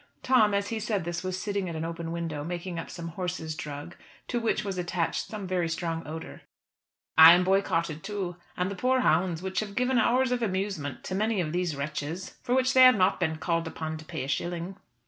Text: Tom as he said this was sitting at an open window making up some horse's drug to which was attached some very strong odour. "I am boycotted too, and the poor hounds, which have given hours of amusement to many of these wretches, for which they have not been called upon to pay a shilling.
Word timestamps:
Tom 0.23 0.55
as 0.55 0.69
he 0.69 0.79
said 0.79 1.03
this 1.03 1.23
was 1.23 1.39
sitting 1.39 1.69
at 1.69 1.75
an 1.75 1.85
open 1.85 2.11
window 2.11 2.43
making 2.43 2.79
up 2.79 2.89
some 2.89 3.09
horse's 3.09 3.53
drug 3.53 3.95
to 4.27 4.39
which 4.39 4.63
was 4.65 4.79
attached 4.79 5.27
some 5.27 5.45
very 5.45 5.69
strong 5.69 6.01
odour. 6.07 6.41
"I 7.19 7.33
am 7.35 7.43
boycotted 7.43 8.01
too, 8.01 8.35
and 8.57 8.71
the 8.71 8.75
poor 8.75 9.01
hounds, 9.01 9.43
which 9.43 9.59
have 9.59 9.75
given 9.75 9.99
hours 9.99 10.31
of 10.31 10.41
amusement 10.41 11.03
to 11.03 11.13
many 11.13 11.39
of 11.39 11.51
these 11.53 11.75
wretches, 11.75 12.33
for 12.41 12.55
which 12.55 12.73
they 12.73 12.81
have 12.81 12.95
not 12.97 13.19
been 13.19 13.35
called 13.35 13.67
upon 13.67 13.95
to 13.97 14.03
pay 14.05 14.23
a 14.23 14.27
shilling. 14.27 14.75